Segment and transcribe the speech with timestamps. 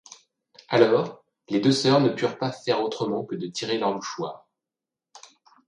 [0.67, 4.47] Alors, les deux soeurs ne purent pas faire autrement que de tirer leurs mouchoirs.